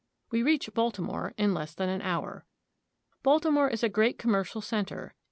[0.31, 2.47] We reach Baltimore in less than an hour.
[3.21, 5.13] Baltimore is a great commercial center.